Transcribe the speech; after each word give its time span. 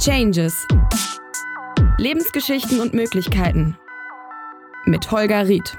Changes. 0.00 0.66
Lebensgeschichten 1.98 2.80
und 2.80 2.94
Möglichkeiten. 2.94 3.76
Mit 4.86 5.10
Holger 5.10 5.46
Ried. 5.46 5.76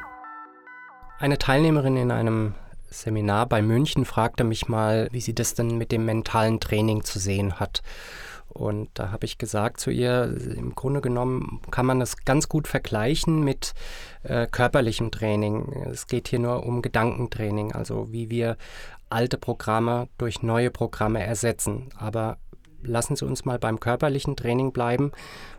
Eine 1.18 1.40
Teilnehmerin 1.40 1.98
in 1.98 2.12
einem 2.12 2.54
Seminar 2.92 3.48
bei 3.48 3.64
München 3.64 4.06
fragte 4.06 4.44
mich 4.44 4.68
mal, 4.68 5.08
wie 5.12 5.22
sie 5.22 5.34
das 5.34 5.56
denn 5.56 5.76
mit 5.80 5.92
dem 5.92 6.06
mentalen 6.06 6.60
Training 6.60 7.04
zu 7.04 7.18
sehen 7.18 7.60
hat. 7.60 7.82
Und 8.48 8.90
da 8.94 9.12
habe 9.12 9.26
ich 9.26 9.40
gesagt 9.40 9.80
zu 9.80 9.90
ihr, 9.90 10.38
im 10.56 10.76
Grunde 10.76 11.02
genommen 11.02 11.60
kann 11.72 11.88
man 11.88 12.00
das 12.00 12.18
ganz 12.18 12.48
gut 12.48 12.68
vergleichen 12.68 13.44
mit 13.44 13.74
äh, 14.22 14.46
körperlichem 14.46 15.10
Training. 15.10 15.88
Es 15.92 16.06
geht 16.06 16.28
hier 16.28 16.38
nur 16.38 16.64
um 16.64 16.84
Gedankentraining, 16.84 17.72
also 17.72 18.12
wie 18.12 18.30
wir 18.30 18.58
alte 19.10 19.40
Programme 19.40 20.10
durch 20.20 20.44
neue 20.44 20.70
Programme 20.70 21.26
ersetzen. 21.26 21.90
Aber 21.98 22.38
lassen 22.84 23.16
Sie 23.16 23.26
uns 23.26 23.46
mal 23.46 23.60
beim 23.60 23.80
körperlichen 23.80 24.36
Training 24.36 24.72
bleiben. 24.72 25.12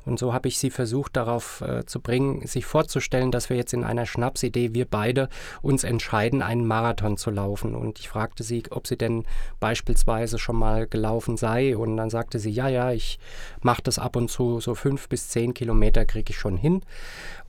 Und 0.05 0.19
so 0.19 0.33
habe 0.33 0.48
ich 0.48 0.59
Sie 0.59 0.70
versucht 0.70 1.16
darauf 1.16 1.60
äh, 1.60 1.87
zu 1.87 2.01
bringen, 2.01 2.46
sich 2.46 2.66
vorzustellen, 2.66 3.30
dass 3.30 3.51
wir 3.51 3.56
jetzt 3.56 3.73
in 3.73 3.84
einer 3.84 4.06
Schnapsidee, 4.06 4.74
wir 4.74 4.84
beide 4.84 5.29
uns 5.60 5.84
entscheiden, 5.84 6.43
einen 6.43 6.66
Marathon 6.66 7.16
zu 7.16 7.30
laufen. 7.30 7.74
Und 7.74 8.01
ich 8.01 8.09
fragte 8.09 8.43
sie, 8.43 8.65
ob 8.70 8.87
sie 8.87 8.96
denn 8.96 9.24
beispielsweise 9.60 10.38
schon 10.38 10.56
mal 10.56 10.87
gelaufen 10.87 11.37
sei. 11.37 11.77
Und 11.77 11.96
dann 11.96 12.10
sagte 12.10 12.38
sie, 12.38 12.51
ja, 12.51 12.69
ja, 12.69 12.93
ich 12.93 13.19
mache 13.60 13.82
das 13.82 13.98
ab 13.98 14.16
und 14.16 14.30
zu, 14.30 14.60
so 14.60 14.74
fünf 14.74 15.09
bis 15.09 15.29
zehn 15.29 15.54
Kilometer 15.54 16.04
kriege 16.04 16.30
ich 16.30 16.38
schon 16.38 16.57
hin. 16.57 16.82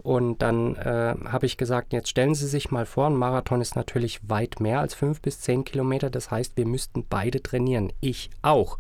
Und 0.03 0.41
dann 0.41 0.75
äh, 0.75 1.15
habe 1.25 1.45
ich 1.45 1.55
gesagt, 1.55 1.93
jetzt 1.93 2.09
stellen 2.09 2.35
Sie 2.35 2.47
sich 2.47 2.71
mal 2.71 2.85
vor, 2.85 3.07
ein 3.07 3.15
Marathon 3.15 3.61
ist 3.61 3.77
natürlich 3.77 4.19
weit 4.29 4.59
mehr 4.59 4.81
als 4.81 4.93
fünf 4.93 5.21
bis 5.21 5.39
zehn 5.39 5.63
Kilometer. 5.63 6.09
Das 6.09 6.29
heißt, 6.29 6.57
wir 6.57 6.67
müssten 6.67 7.05
beide 7.09 7.41
trainieren. 7.41 7.93
Ich 8.01 8.29
auch. 8.41 8.77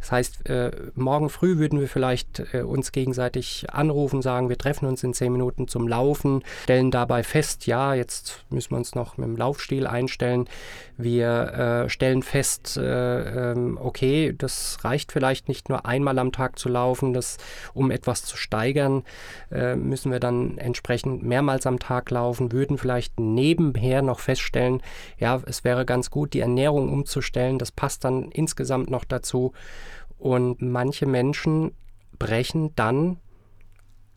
Das 0.00 0.12
heißt, 0.12 0.27
äh, 0.46 0.70
morgen 0.94 1.28
früh 1.28 1.58
würden 1.58 1.80
wir 1.80 1.88
vielleicht 1.88 2.54
äh, 2.54 2.62
uns 2.62 2.92
gegenseitig 2.92 3.66
anrufen, 3.70 4.22
sagen, 4.22 4.48
wir 4.48 4.58
treffen 4.58 4.86
uns 4.86 5.02
in 5.02 5.14
zehn 5.14 5.32
Minuten 5.32 5.68
zum 5.68 5.88
Laufen, 5.88 6.42
stellen 6.62 6.90
dabei 6.90 7.22
fest, 7.22 7.66
ja, 7.66 7.94
jetzt 7.94 8.44
müssen 8.50 8.72
wir 8.72 8.78
uns 8.78 8.94
noch 8.94 9.16
mit 9.16 9.26
dem 9.26 9.36
Laufstil 9.36 9.86
einstellen. 9.86 10.48
Wir 10.96 11.84
äh, 11.86 11.88
stellen 11.88 12.22
fest, 12.22 12.76
äh, 12.76 13.52
ähm, 13.52 13.78
okay, 13.80 14.34
das 14.36 14.78
reicht 14.82 15.12
vielleicht 15.12 15.48
nicht 15.48 15.68
nur 15.68 15.86
einmal 15.86 16.18
am 16.18 16.32
Tag 16.32 16.58
zu 16.58 16.68
laufen, 16.68 17.12
das, 17.12 17.36
um 17.74 17.90
etwas 17.90 18.24
zu 18.24 18.36
steigern, 18.36 19.04
äh, 19.50 19.76
müssen 19.76 20.10
wir 20.10 20.20
dann 20.20 20.58
entsprechend 20.58 21.22
mehrmals 21.22 21.66
am 21.66 21.78
Tag 21.78 22.10
laufen, 22.10 22.52
würden 22.52 22.78
vielleicht 22.78 23.20
nebenher 23.20 24.02
noch 24.02 24.20
feststellen, 24.20 24.82
ja, 25.18 25.40
es 25.46 25.64
wäre 25.64 25.84
ganz 25.84 26.10
gut, 26.10 26.34
die 26.34 26.40
Ernährung 26.40 26.92
umzustellen. 26.92 27.58
Das 27.58 27.72
passt 27.72 28.04
dann 28.04 28.30
insgesamt 28.30 28.90
noch 28.90 29.04
dazu. 29.04 29.52
Und 30.18 30.60
manche 30.60 31.06
Menschen 31.06 31.72
brechen 32.18 32.74
dann 32.74 33.18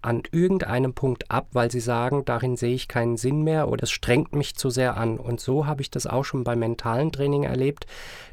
an 0.01 0.23
irgendeinem 0.31 0.93
Punkt 0.93 1.29
ab, 1.29 1.49
weil 1.53 1.69
sie 1.69 1.79
sagen, 1.79 2.25
darin 2.25 2.55
sehe 2.55 2.73
ich 2.73 2.87
keinen 2.87 3.17
Sinn 3.17 3.43
mehr 3.43 3.69
oder 3.69 3.83
es 3.83 3.91
strengt 3.91 4.33
mich 4.33 4.55
zu 4.55 4.69
sehr 4.69 4.97
an. 4.97 5.17
Und 5.17 5.39
so 5.39 5.67
habe 5.67 5.81
ich 5.81 5.91
das 5.91 6.07
auch 6.07 6.25
schon 6.25 6.43
beim 6.43 6.59
mentalen 6.59 7.11
Training 7.11 7.43
erlebt, 7.43 7.85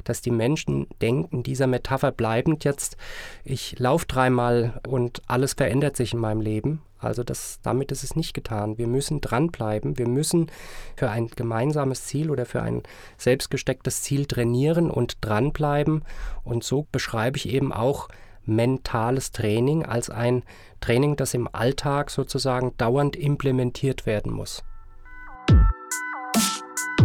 dass 0.03 0.21
die 0.21 0.31
Menschen 0.31 0.87
denken, 1.01 1.43
dieser 1.43 1.67
Metapher 1.67 2.11
bleibend 2.11 2.63
jetzt, 2.63 2.97
ich 3.43 3.77
laufe 3.77 4.07
dreimal 4.07 4.81
und 4.87 5.21
alles 5.27 5.53
verändert 5.53 5.95
sich 5.95 6.13
in 6.13 6.19
meinem 6.19 6.41
Lem. 6.41 6.79
Also 6.99 7.23
das, 7.23 7.59
damit 7.63 7.91
ist 7.91 8.03
es 8.03 8.15
nicht 8.15 8.33
getan. 8.33 8.77
Wir 8.77 8.87
müssen 8.87 9.21
dranbleiben. 9.21 9.97
Wir 9.97 10.07
müssen 10.07 10.51
für 10.95 11.09
ein 11.09 11.27
gemeinsames 11.27 12.05
Ziel 12.05 12.29
oder 12.29 12.45
für 12.45 12.61
ein 12.61 12.83
selbstgestecktes 13.17 14.01
Ziel 14.01 14.25
trainieren 14.25 14.91
und 14.91 15.17
dranbleiben. 15.21 16.03
Und 16.43 16.63
so 16.63 16.85
beschreibe 16.91 17.37
ich 17.37 17.49
eben 17.49 17.71
auch 17.71 18.09
mentales 18.45 19.31
Training 19.31 19.85
als 19.85 20.09
ein 20.09 20.43
Training, 20.81 21.15
das 21.15 21.33
im 21.33 21.47
Alltag 21.51 22.09
sozusagen 22.09 22.73
dauernd 22.77 23.15
implementiert 23.15 24.05
werden 24.05 24.33
muss. 24.33 24.63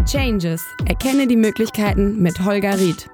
Changes. 0.06 0.62
Erkenne 0.87 1.27
die 1.27 1.37
Möglichkeiten 1.37 2.21
mit 2.21 2.44
Holger 2.44 2.78
Ried. 2.78 3.09